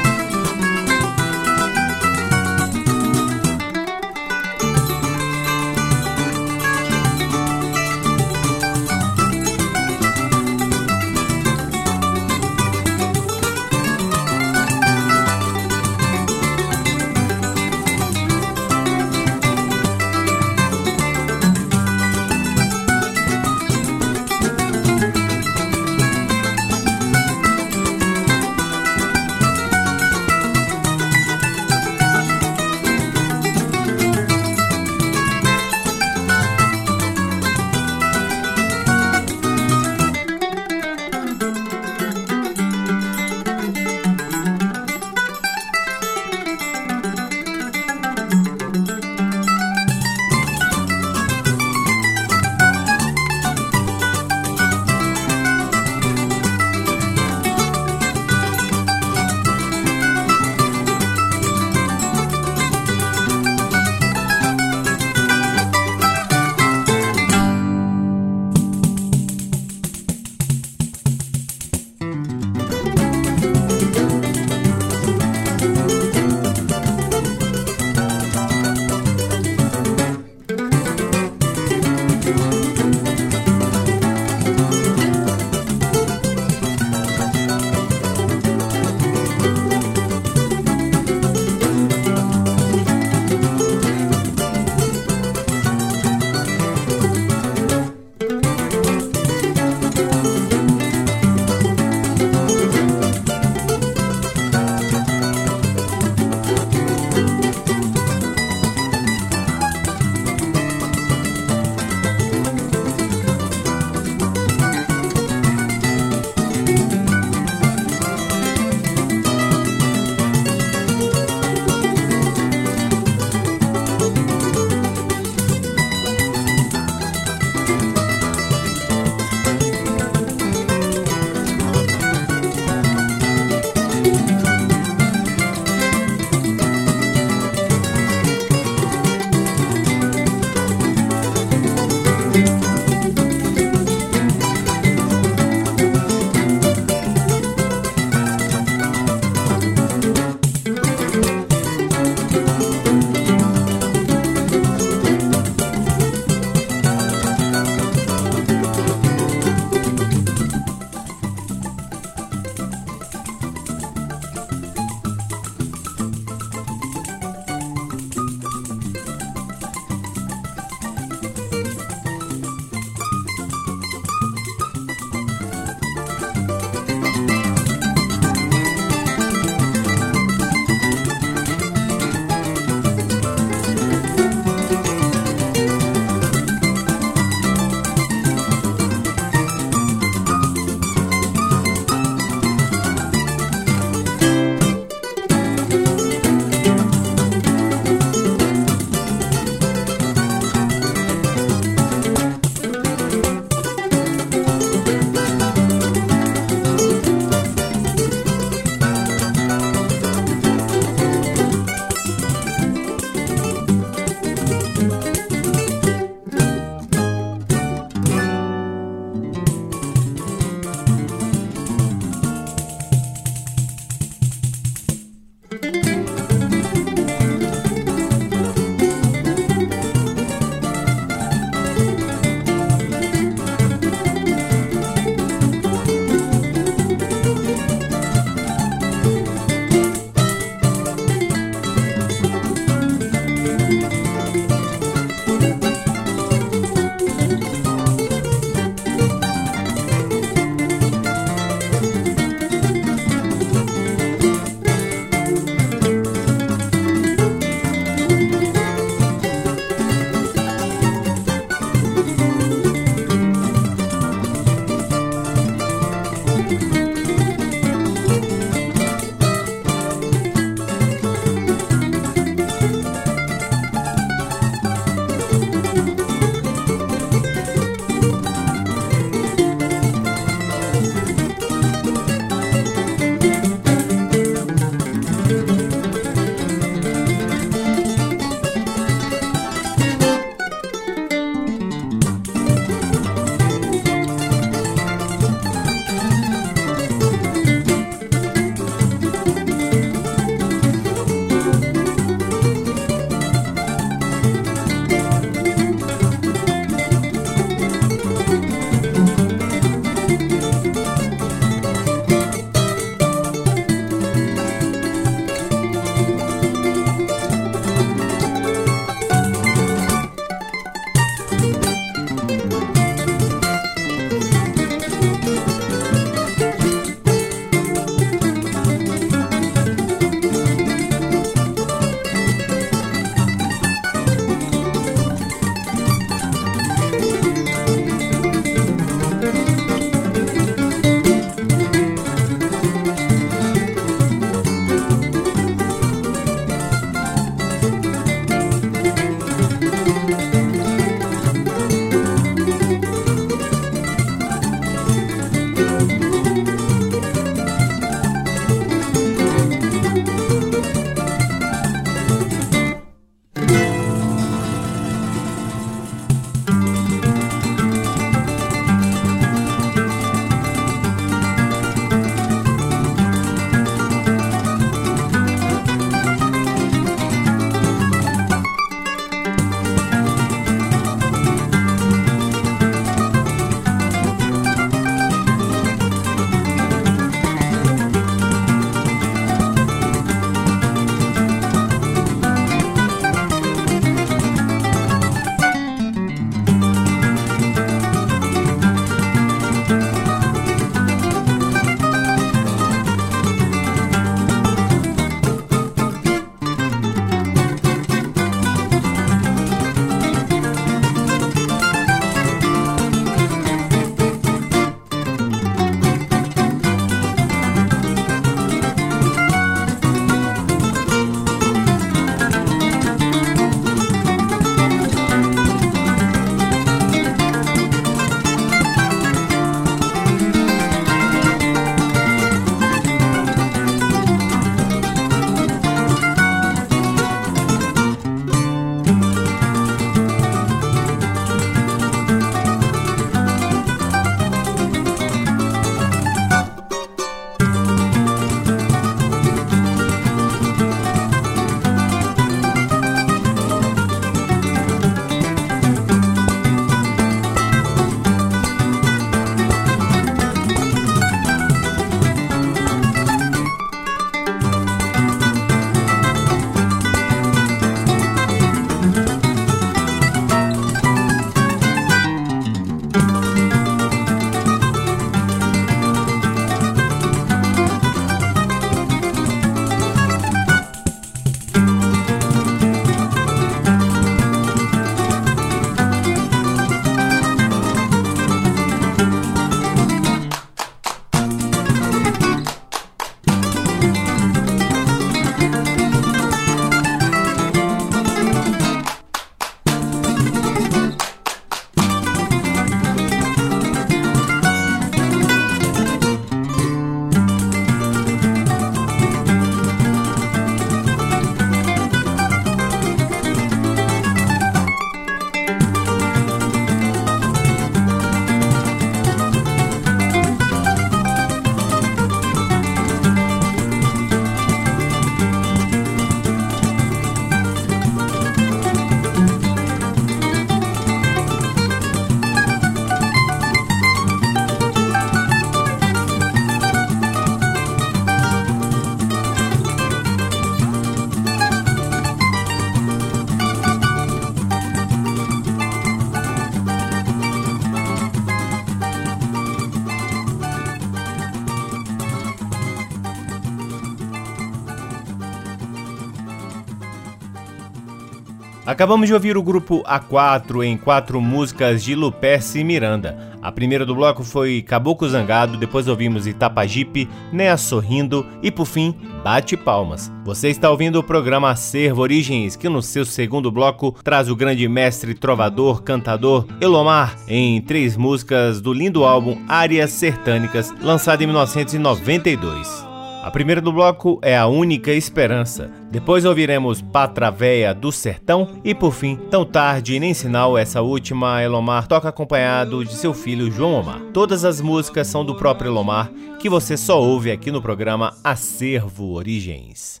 [558.78, 563.18] Acabamos de ouvir o grupo A4 em quatro músicas de Luperce Miranda.
[563.42, 568.94] A primeira do bloco foi Caboclo Zangado, depois ouvimos Itapajipe, Nea Sorrindo e, por fim,
[569.24, 570.12] Bate Palmas.
[570.24, 574.68] Você está ouvindo o programa Acervo Origens, que no seu segundo bloco traz o grande
[574.68, 582.87] mestre trovador, cantador Elomar em três músicas do lindo álbum Áreas Sertânicas, lançado em 1992.
[583.28, 585.70] A primeira do bloco é A Única Esperança.
[585.90, 591.42] Depois ouviremos Patra Véia do Sertão e por fim, Tão Tarde nem Sinal, essa última
[591.42, 594.00] Elomar toca acompanhado de seu filho João Omar.
[594.14, 599.12] Todas as músicas são do próprio Elomar, que você só ouve aqui no programa Acervo
[599.12, 600.00] Origens.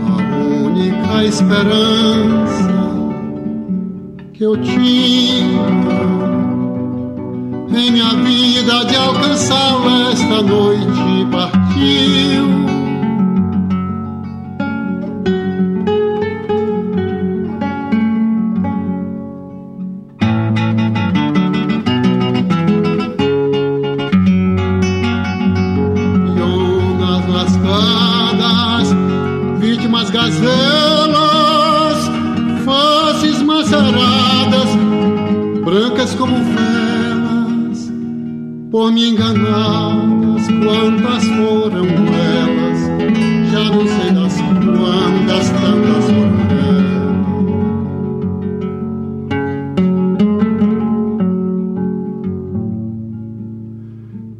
[0.00, 2.68] A única esperança
[4.32, 6.17] que eu tinha
[7.68, 12.87] minha vida de alcançá-lo esta noite partiu.
[38.70, 42.78] Por me enganadas, quantas foram elas?
[43.50, 46.88] Já não sei das quantas, tantas foram elas.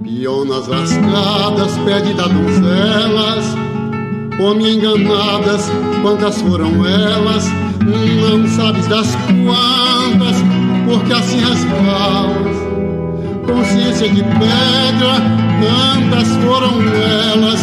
[0.02, 3.56] Pionas lascadas, pede da donzelas,
[4.36, 5.70] por me enganadas,
[6.02, 7.46] quantas foram elas?
[7.80, 10.42] Não sabes das quantas,
[10.86, 12.57] porque assim rasgalas
[13.48, 15.22] consciência de pedra,
[15.62, 17.60] tantas foram elas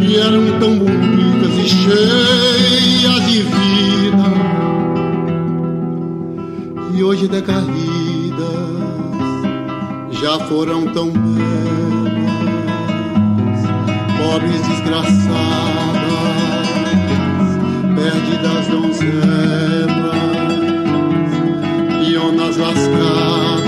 [0.00, 4.32] e eram tão bonitas e cheias de vida.
[6.94, 7.66] E hoje decaídas,
[10.12, 11.34] já foram tão belas,
[14.16, 15.24] pobres desgraçadas,
[17.96, 20.14] perdidas donzelas,
[22.06, 23.63] pionas lascadas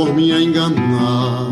[0.00, 1.49] por minha enganada.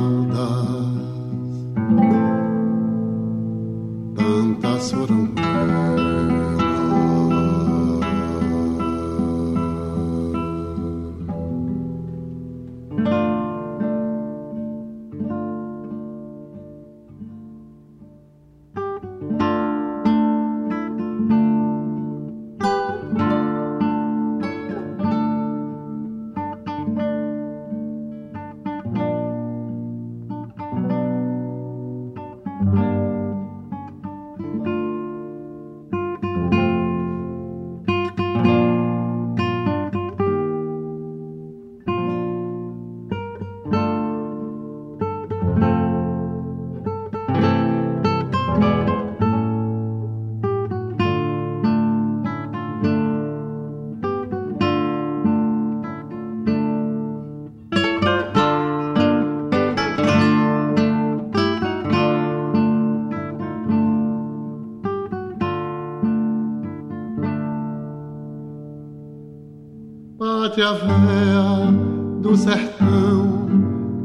[70.58, 73.46] Pátria véia do sertão,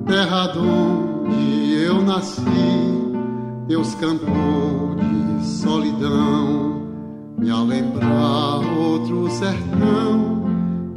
[0.06, 2.42] terra onde eu nasci,
[3.68, 6.84] Deus cantou de solidão,
[7.40, 10.44] me a lembrar outro sertão,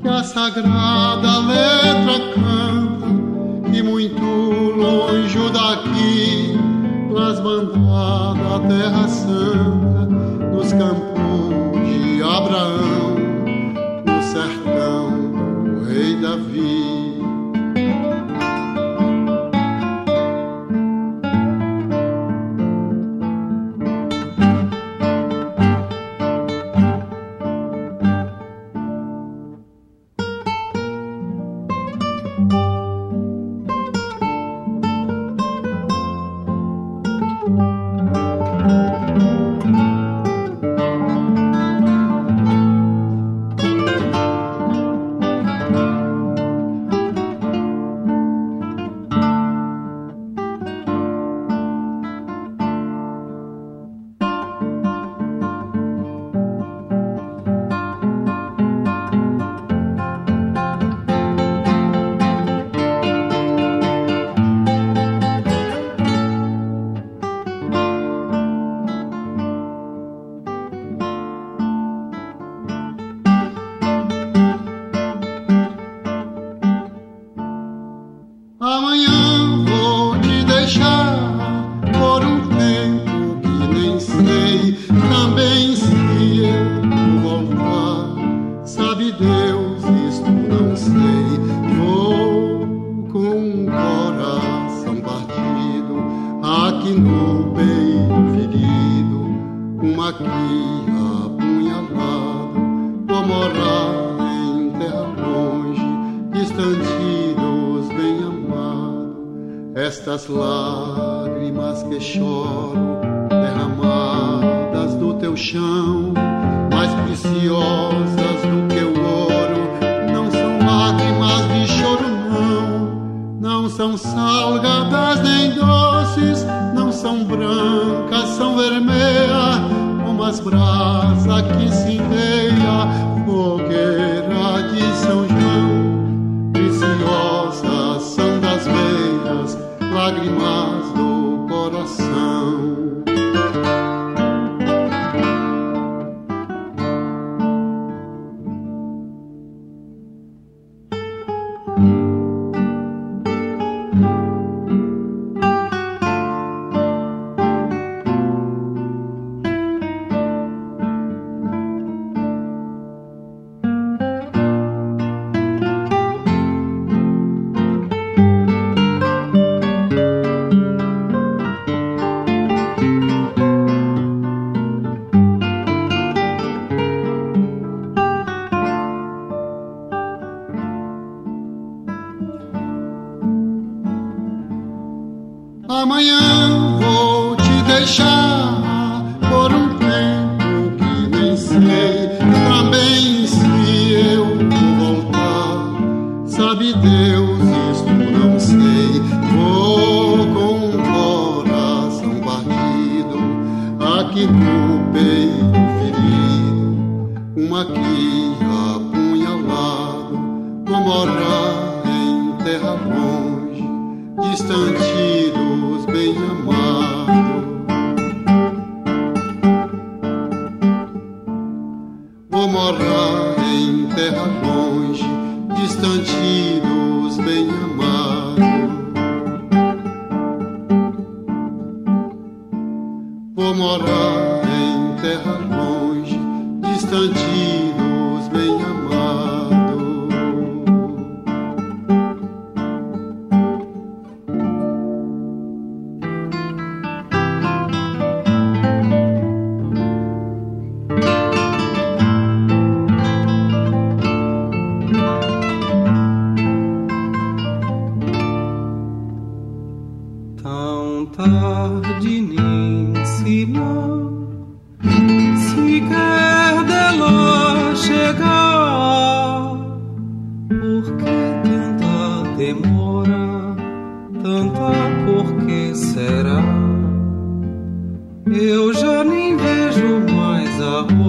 [0.02, 6.58] que a sagrada letra canta, e muito longe daqui,
[7.10, 10.06] nas bandadas terra santa,
[10.54, 11.15] nos campos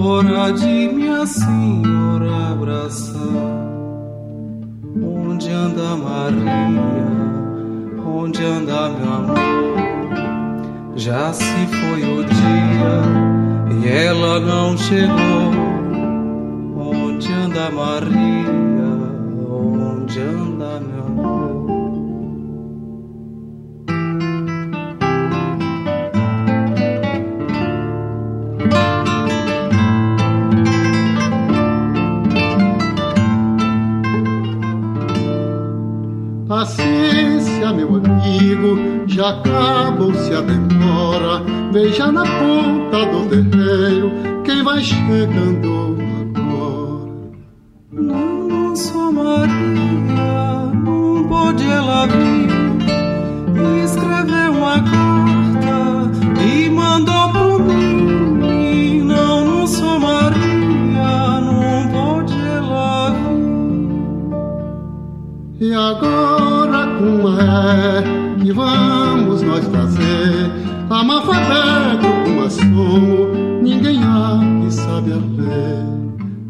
[0.08, 3.18] hora de minha senhora abraçar.
[5.02, 7.08] Onde anda Maria?
[8.06, 9.36] Onde anda meu amor?
[10.96, 15.52] Já se foi o dia e ela não chegou.
[16.76, 18.88] Onde anda Maria?
[19.46, 21.37] Onde anda meu amor?
[37.68, 41.42] Olha, meu amigo, já acabou-se a demora.
[41.70, 44.10] Veja na ponta do terreiro
[44.42, 45.98] quem vai chegando
[46.34, 47.12] agora.
[47.92, 52.48] Não sou Maria, não pode ela vir.
[53.84, 59.02] escreveu uma carta e mandou pro mim.
[59.02, 63.10] Não, não sou Maria, não bode ela
[65.58, 66.57] vir E agora?
[66.98, 68.02] alguma
[68.42, 70.50] que vamos nós fazer?
[70.90, 75.86] Analfabeto como sou, ninguém há que sabe a ler.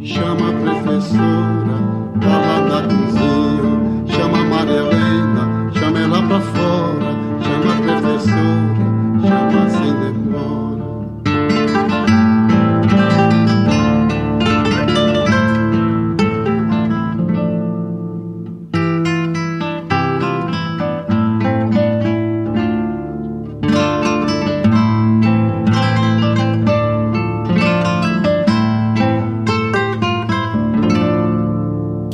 [0.03, 1.77] Chama a professora,
[2.21, 8.58] tá lá da cozinha, chama a Maria Helena, chama ela pra fora, chama a professora.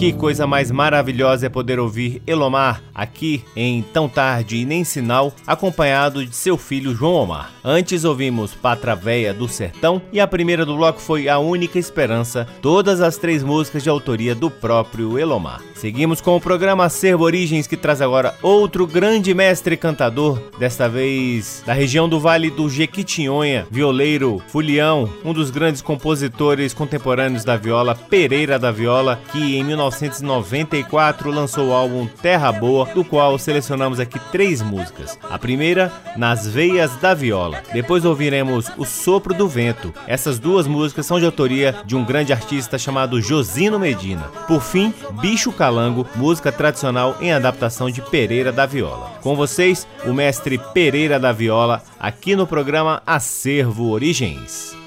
[0.04, 5.32] Que coisa mais maravilhosa é poder ouvir Elomar aqui em Tão Tarde e Nem Sinal,
[5.46, 7.50] acompanhado de seu filho João Omar.
[7.64, 12.46] Antes ouvimos Patra Véia do Sertão e a primeira do bloco foi A Única Esperança,
[12.60, 15.62] todas as três músicas de autoria do próprio Elomar.
[15.74, 21.62] Seguimos com o programa Acervo Origens que traz agora outro grande mestre cantador, desta vez
[21.64, 27.94] da região do Vale do Jequitinhonha, violeiro Fulião, um dos grandes compositores contemporâneos da viola,
[27.94, 34.00] Pereira da Viola, que em 19 1994 lançou o álbum Terra Boa, do qual selecionamos
[34.00, 35.18] aqui três músicas.
[35.30, 37.62] A primeira, Nas Veias da Viola.
[37.72, 39.92] Depois ouviremos O Sopro do Vento.
[40.06, 44.24] Essas duas músicas são de autoria de um grande artista chamado Josino Medina.
[44.46, 49.12] Por fim, Bicho Calango, música tradicional em adaptação de Pereira da Viola.
[49.22, 54.83] Com vocês, o mestre Pereira da Viola, aqui no programa Acervo Origens.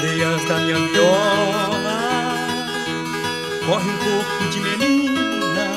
[0.00, 2.08] Veias da minha viola
[3.66, 5.68] corre um corpo de menina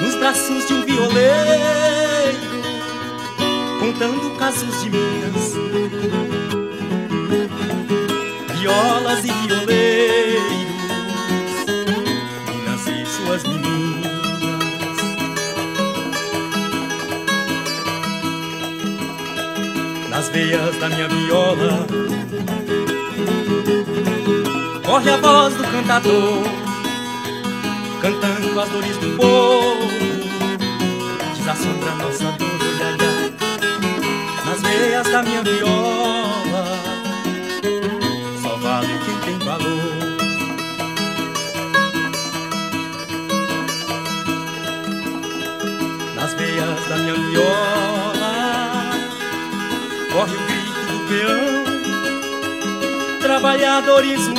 [0.00, 2.38] nos braços de um violeiro,
[3.80, 5.54] contando casos de minhas
[8.58, 10.42] violas e violeiros,
[12.48, 14.12] minas e suas meninas.
[20.10, 21.86] Nas veias da minha viola
[24.92, 26.42] corre a voz do cantador,
[28.02, 29.88] cantando as dores do povo,
[31.34, 33.32] desassombra nossa dor, olha,
[34.44, 36.78] nas veias da minha viola,
[38.42, 39.96] só vale quem tem valor.
[46.16, 48.90] Nas veias da minha viola,
[50.12, 51.64] corre o grito do peão,
[53.22, 54.31] trabalhadores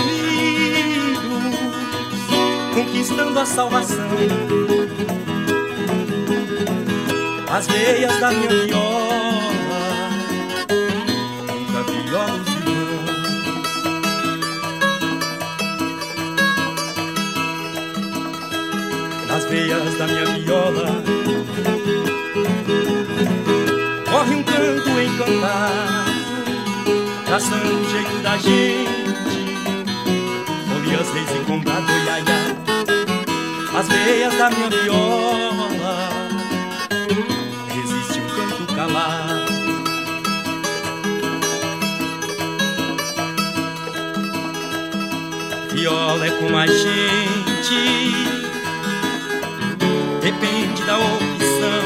[2.93, 4.07] conquistando a salvação.
[7.49, 10.09] As veias da minha viola,
[11.47, 13.09] nunca viola os irmãos.
[19.27, 21.03] Nas veias da minha viola,
[24.09, 26.13] corre um canto encantado,
[27.25, 29.03] traçando o jeito da gente.
[30.75, 32.42] Ouve as leis em combate, ai, ai
[33.75, 35.67] as veias da minha viola
[37.69, 39.53] resiste um canto calado.
[45.71, 48.11] Viola é como a gente,
[50.21, 51.83] depende da opção.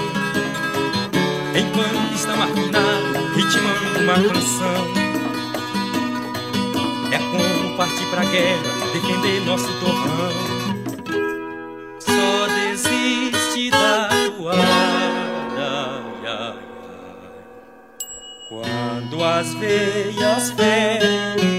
[1.56, 4.88] Enquanto estão afinados, ritmando uma canção.
[7.13, 10.56] É como partir pra guerra, defender nosso torrão
[19.17, 21.56] Quando as veias ferem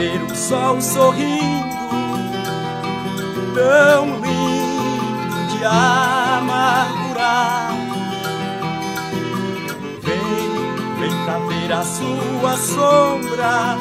[0.00, 1.76] ver o sol sorrindo,
[3.54, 6.88] tão lindo de amargurar.
[10.00, 10.18] Vem,
[10.98, 13.76] vem cá ver a sua sombra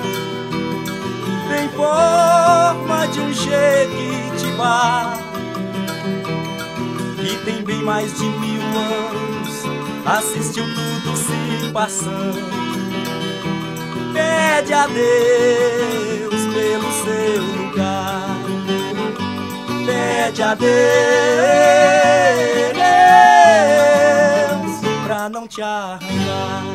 [1.58, 5.14] em forma de um jequitibá
[7.16, 9.64] que tem bem mais de mil anos,
[10.06, 12.59] assistiu tudo se passando.
[14.60, 18.36] Pede a Deus pelo seu lugar,
[19.86, 20.70] pede a Deus
[25.06, 26.66] pra não te arrancar.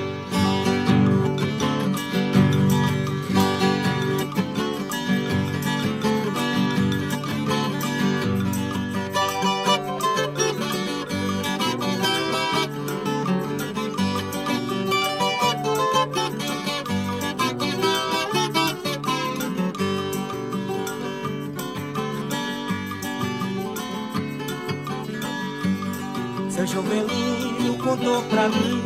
[26.75, 28.83] Jovelino contou pra mim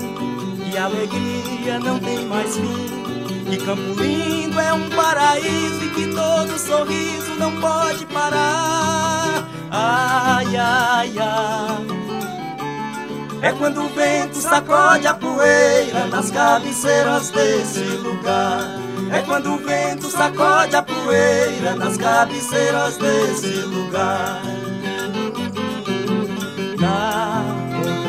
[0.71, 3.49] que alegria não tem mais fim.
[3.49, 9.43] Que Campo Lindo é um paraíso e que todo sorriso não pode parar.
[9.71, 11.87] Ai, ai, ai.
[13.41, 18.69] É quando o vento sacode a poeira nas cabeceiras desse lugar.
[19.11, 24.43] É quando o vento sacode a poeira nas cabeceiras desse lugar.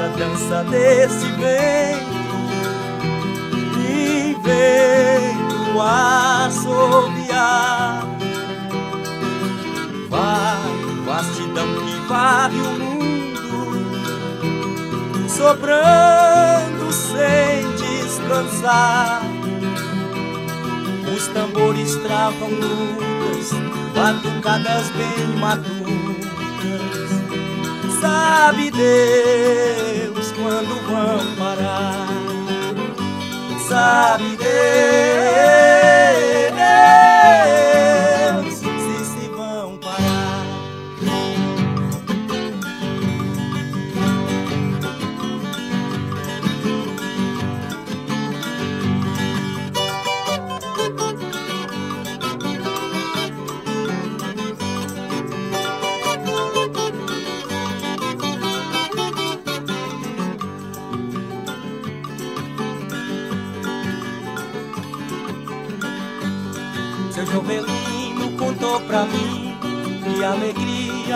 [0.08, 2.20] Dança desse vento
[3.78, 5.82] e vento
[6.48, 8.06] assobiar.
[10.10, 10.74] Vai,
[11.06, 14.10] vastidão que varre o mundo,
[15.30, 19.22] sobrando sem descansar.
[21.16, 23.52] Os tambores travam lutas,
[23.94, 25.79] batucadas bem maduras
[28.10, 32.08] Sabe Deus quando vão parar.
[33.67, 35.88] Sabe Deus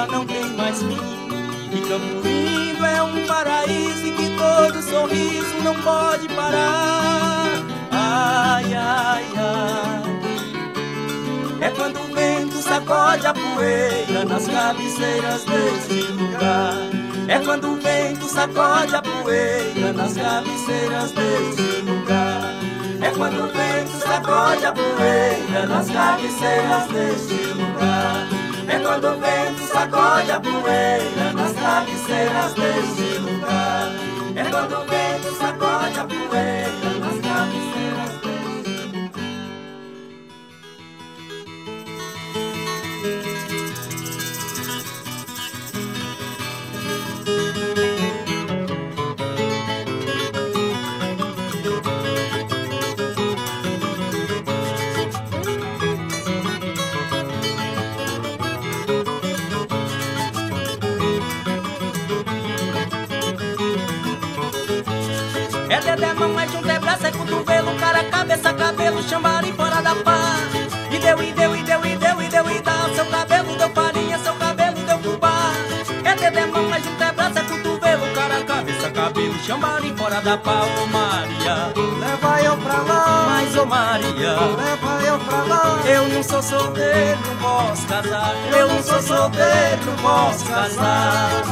[0.07, 0.97] não tem mais fim.
[1.71, 7.47] Que Campo Lindo é um paraíso e que todo sorriso não pode parar.
[7.91, 10.03] Ai, ai, ai.
[11.61, 16.73] É quando o vento sacode a poeira nas cabeceiras desse lugar.
[17.27, 22.53] É quando o vento sacode a poeira nas cabeceiras desse lugar.
[23.01, 28.33] É quando o vento sacode a poeira nas cabeceiras deste lugar.
[28.67, 33.91] É quando o vento sacode a poeira nas cabeceiras deste lugar.
[34.36, 36.83] É quando o vento sacode a poeira
[66.03, 69.95] É dedé, mão, é junto, é braço, é cotovelo, cara, cabeça, cabelo, chambari fora da
[69.95, 70.35] pá.
[70.91, 72.89] E deu, e deu, e deu, e deu, e deu, e dá.
[72.93, 75.53] Seu cabelo deu farinha, seu cabelo deu fubá.
[76.03, 80.37] É dedé, mão, é junto, é braço, é cotovelo, cara, cabeça, cabelo, chambari fora da
[80.37, 80.63] pá.
[80.83, 84.35] Ô Maria, Leva eu pra lá, mas ô Maria.
[84.57, 85.79] leva eu pra lá.
[85.85, 88.35] Eu não sou solteiro, não posso casar.
[88.51, 91.43] Eu não sou solteiro, não posso casar.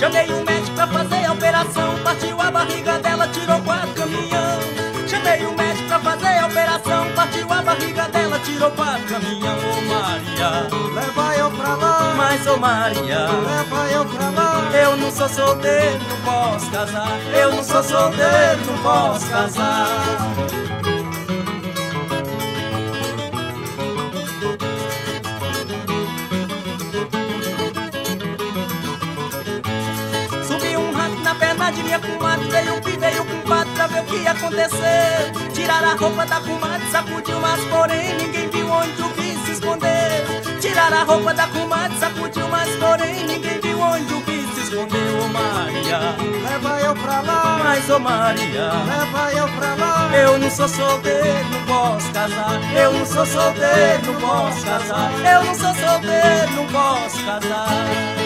[0.00, 4.58] Chamei um médico pra fazer a operação, partiu a barriga dela, tirou quatro caminhão.
[5.06, 9.58] Chamei um médico pra fazer a operação, partiu a barriga dela, tirou quatro caminhão.
[9.58, 13.28] Ô Maria, Leva eu pra lá, mas ô Maria.
[13.28, 14.70] leva eu pra lá.
[14.72, 17.20] Eu não sou solteiro, não posso casar.
[17.38, 20.69] Eu não sou solteiro, não posso casar.
[31.70, 35.50] De minha comadre, veio pi, veio com quatro pra ver o que aconteceu.
[35.54, 40.60] Tirar a roupa da comadre, sacudiu, mas porém ninguém viu onde o bicho se escondeu.
[40.60, 45.22] Tirar a roupa da comadre, sacudiu, mas porém ninguém viu onde o bicho se escondeu.
[45.22, 47.60] Ô Maria, leva eu pra lá.
[47.62, 50.10] Mas ô Maria, leva eu pra lá.
[50.12, 52.60] Eu não sou solteiro, não posso casar.
[52.74, 55.12] Eu não sou solteiro, não posso casar.
[55.24, 58.19] Eu não sou solteiro, não posso casar.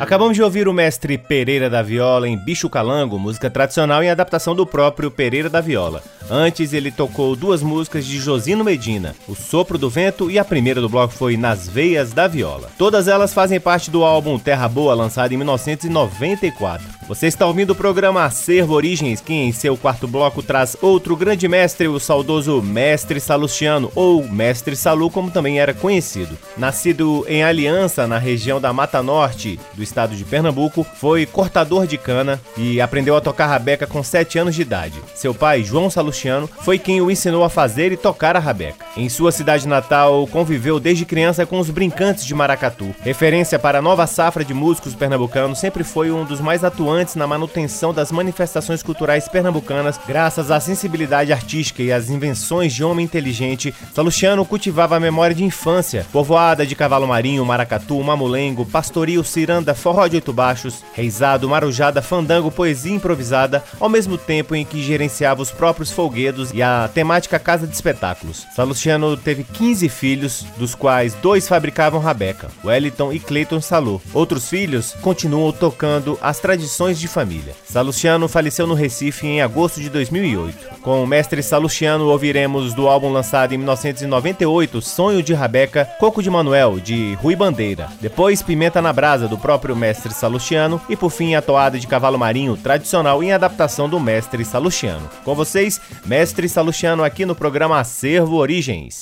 [0.00, 4.54] Acabamos de ouvir o mestre Pereira da Viola em Bicho Calango, música tradicional em adaptação
[4.54, 6.02] do próprio Pereira da Viola.
[6.30, 10.80] Antes, ele tocou duas músicas de Josino Medina, O Sopro do Vento e a primeira
[10.80, 12.70] do bloco foi Nas Veias da Viola.
[12.78, 17.00] Todas elas fazem parte do álbum Terra Boa, lançado em 1994.
[17.06, 21.48] Você está ouvindo o programa Acervo Origens, que em seu quarto bloco traz outro grande
[21.48, 26.38] mestre, o saudoso Mestre Salustiano, ou Mestre Salu, como também era conhecido.
[26.56, 31.98] Nascido em Aliança, na região da Mata Norte do estado de Pernambuco, foi cortador de
[31.98, 35.00] cana e aprendeu a tocar rabeca com 7 anos de idade.
[35.14, 38.86] Seu pai, João Salustiano, foi quem o ensinou a fazer e tocar a rabeca.
[38.96, 42.94] Em sua cidade natal, conviveu desde criança com os brincantes de maracatu.
[43.02, 47.26] Referência para a nova safra de músicos pernambucanos, sempre foi um dos mais atuantes na
[47.26, 53.74] manutenção das manifestações culturais pernambucanas, graças à sensibilidade artística e às invenções de homem inteligente,
[53.92, 60.06] Salustiano cultivava a memória de infância, povoada de cavalo marinho, maracatu, mamulengo, pastoril, ciranda, forró
[60.06, 65.50] de oito baixos, reizado, marujada, fandango, poesia improvisada, ao mesmo tempo em que gerenciava os
[65.50, 68.46] próprios folguedos e a temática casa de espetáculos.
[68.54, 74.00] Salustiano teve 15 filhos, dos quais dois fabricavam rabeca, Wellington e Clayton Salu.
[74.12, 77.54] Outros filhos continuam tocando as tradições de família.
[77.64, 80.80] Salustiano faleceu no Recife em agosto de 2008.
[80.82, 86.30] Com o mestre Salustiano ouviremos do álbum lançado em 1998, Sonho de Rabeca, Coco de
[86.30, 87.88] Manuel, de Rui Bandeira.
[88.00, 90.80] Depois, Pimenta na Brasa, do próprio mestre Salustiano.
[90.88, 95.08] E por fim, a toada de Cavalo Marinho, tradicional em adaptação do mestre Salustiano.
[95.24, 99.00] Com vocês, mestre Salustiano aqui no programa Acervo Origens.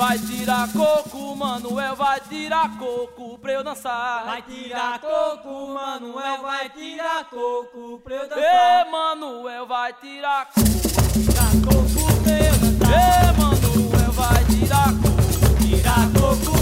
[0.00, 4.24] Vai tirar coco, Manuel, vai tirar coco pra eu dançar.
[4.24, 8.86] Vai tirar coco, Manuel, vai tirar coco pra eu dançar.
[8.86, 10.70] Ê, Manuel, vai tirar coco,
[11.12, 13.28] tirar coco pra eu dançar.
[13.28, 16.59] Ê, Manuel, vai tirar coco, tirar coco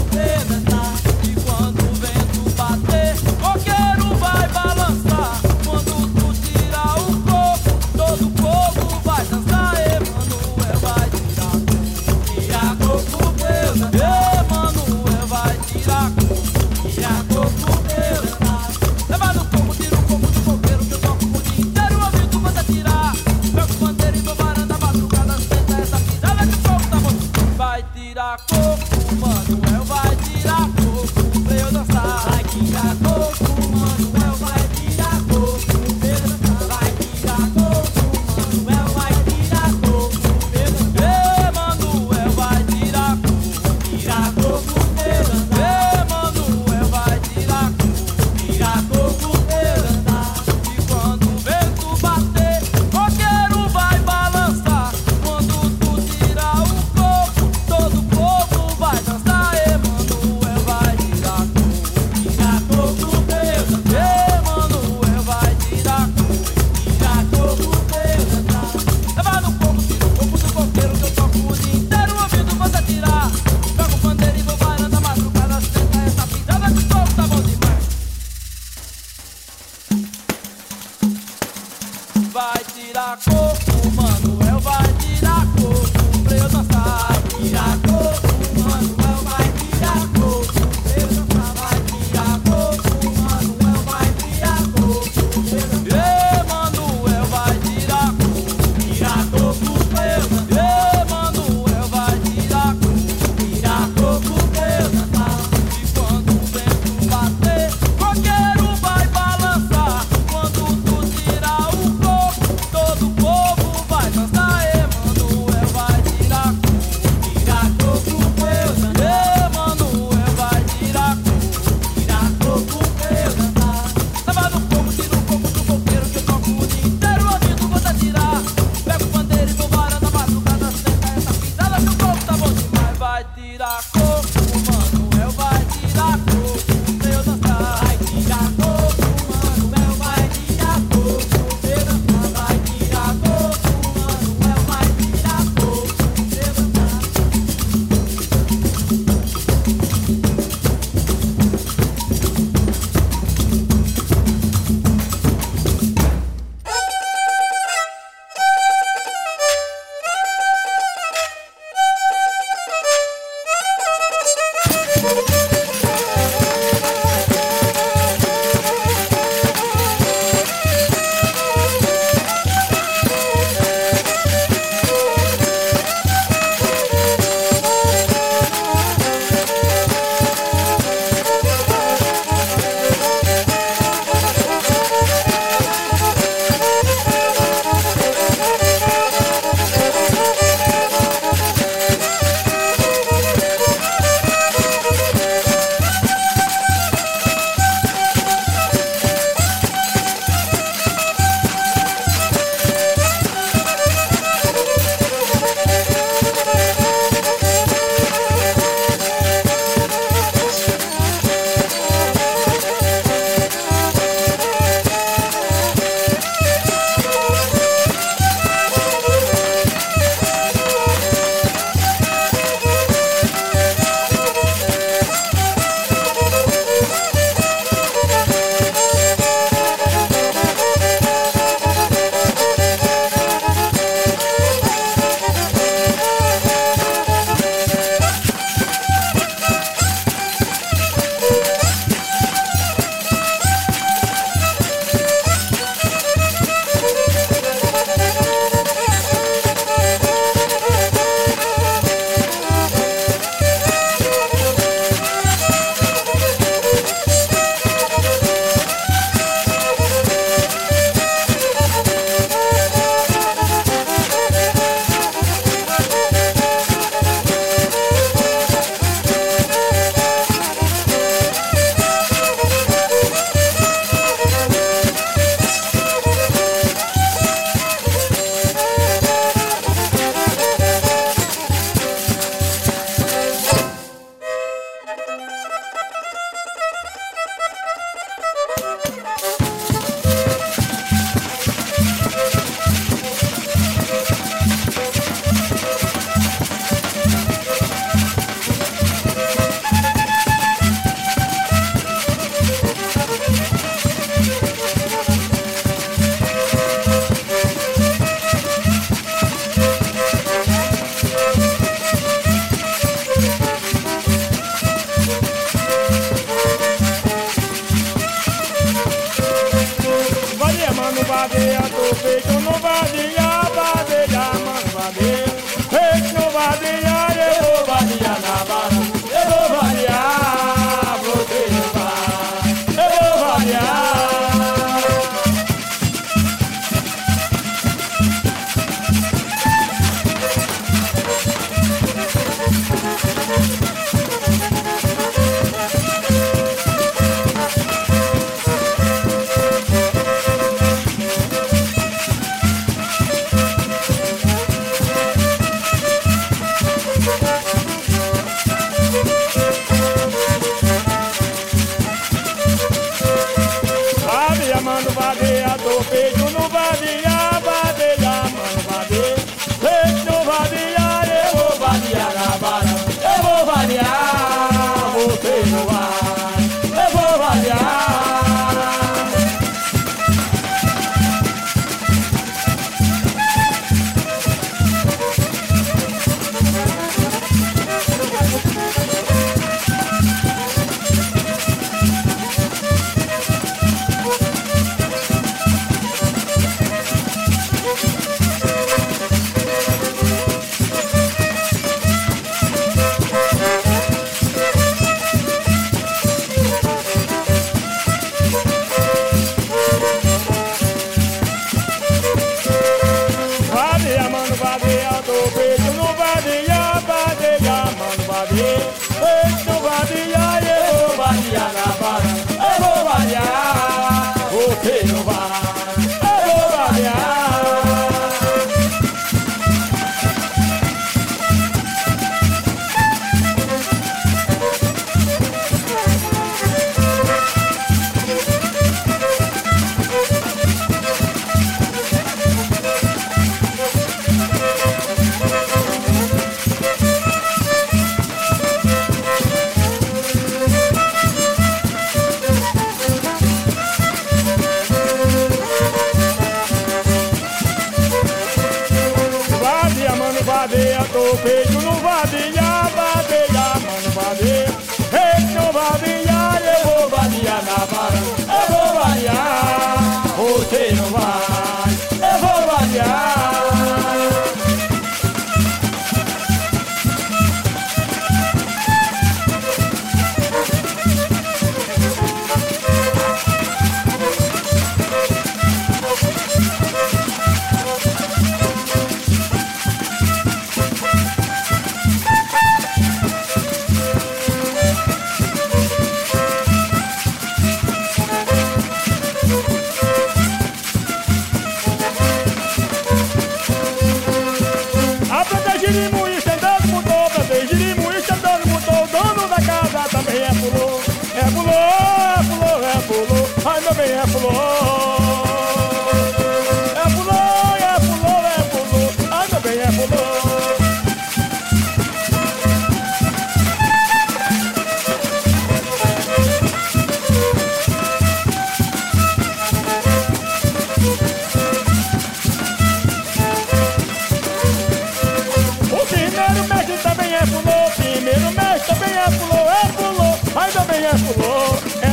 [541.13, 541.88] pulou,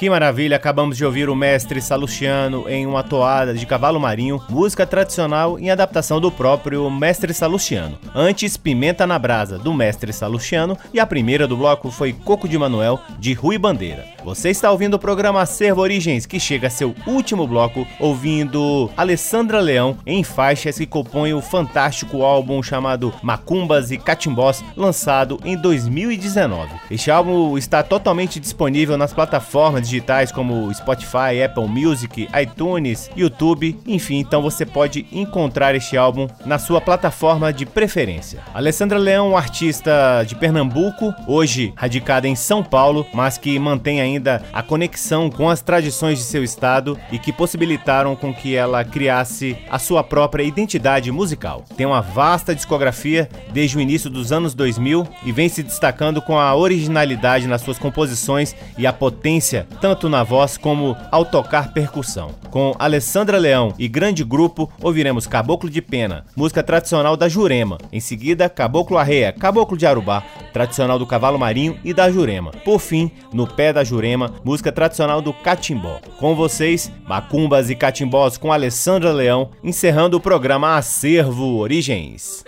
[0.00, 4.86] Que maravilha, acabamos de ouvir o mestre Salustiano em uma toada de cavalo marinho, música
[4.86, 7.98] tradicional em adaptação do próprio mestre Salustiano.
[8.14, 12.56] Antes, Pimenta na Brasa, do mestre Salustiano, e a primeira do bloco foi Coco de
[12.56, 14.06] Manuel, de Rui Bandeira.
[14.24, 19.60] Você está ouvindo o programa Acervo Origens, que chega a seu último bloco, ouvindo Alessandra
[19.60, 26.70] Leão em faixas que compõem o fantástico álbum chamado Macumbas e Catimbós, lançado em 2019.
[26.90, 34.18] Este álbum está totalmente disponível nas plataformas digitais como Spotify, Apple Music, iTunes, YouTube, enfim,
[34.18, 38.40] então você pode encontrar este álbum na sua plataforma de preferência.
[38.54, 44.62] Alessandra Leão, artista de Pernambuco, hoje radicada em São Paulo, mas que mantém ainda a
[44.62, 49.78] conexão com as tradições de seu estado e que possibilitaram com que ela criasse a
[49.78, 51.64] sua própria identidade musical.
[51.76, 56.38] Tem uma vasta discografia desde o início dos anos 2000 e vem se destacando com
[56.38, 62.30] a originalidade nas suas composições e a potência tanto na voz como ao tocar percussão.
[62.50, 67.78] Com Alessandra Leão e grande grupo, ouviremos Caboclo de Pena, música tradicional da Jurema.
[67.92, 70.22] Em seguida, Caboclo Arreia, Caboclo de Arubá,
[70.52, 72.50] tradicional do cavalo marinho e da Jurema.
[72.64, 76.00] Por fim, No Pé da Jurema, música tradicional do Catimbó.
[76.18, 82.44] Com vocês, Macumbas e Catimbós com Alessandra Leão, encerrando o programa Acervo Origens.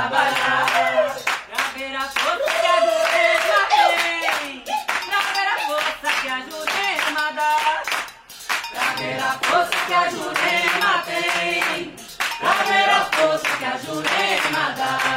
[0.00, 1.16] Trabalhar.
[1.74, 4.64] Ver a força que a jurema tem,
[5.34, 7.54] ver a força que a jurema dá.
[8.70, 11.94] Pra ver a força que a jurema tem,
[12.38, 15.09] pra ver a força que a jurema dá.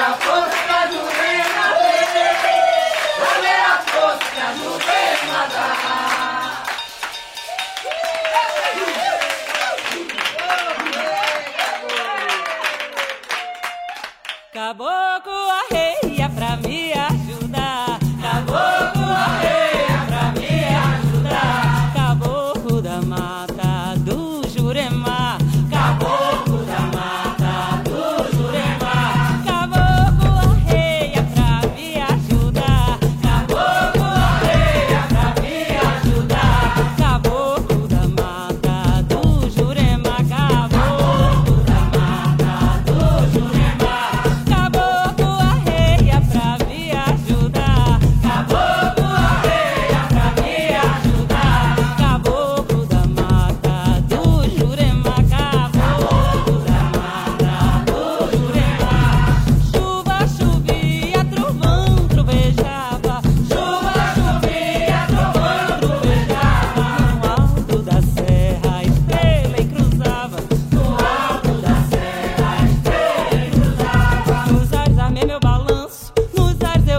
[0.00, 1.42] A força do bem
[3.64, 5.08] a força do bem.
[14.52, 15.07] Acabou!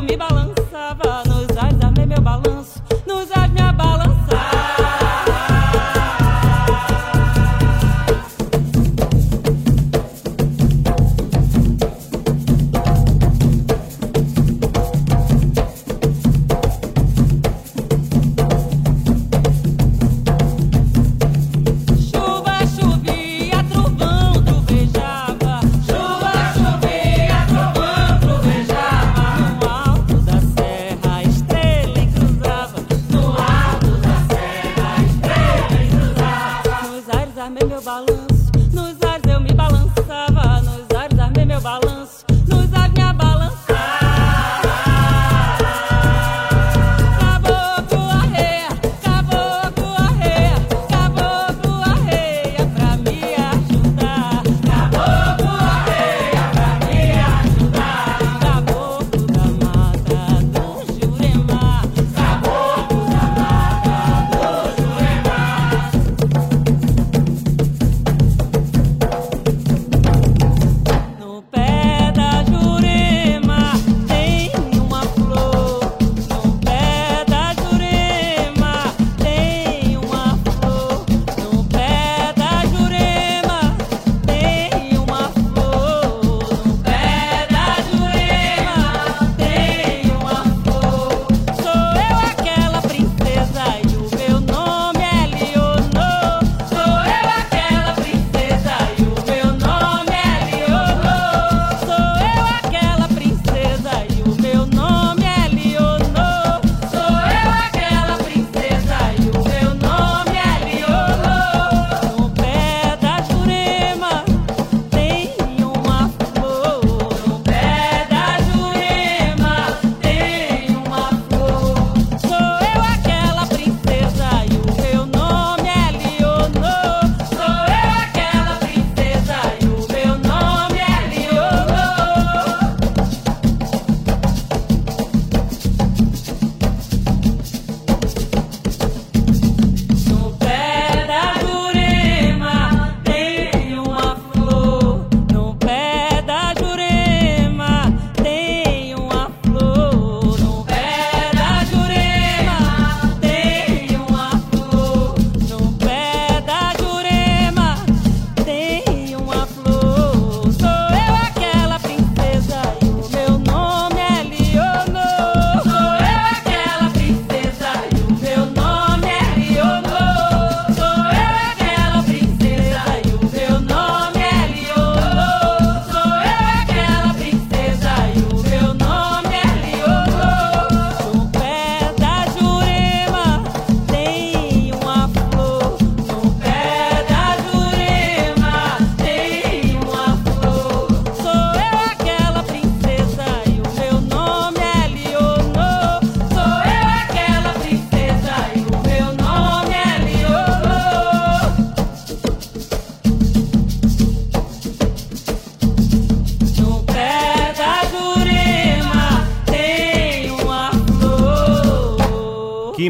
[0.09, 0.48] me balança.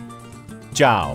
[0.75, 1.15] Tchau!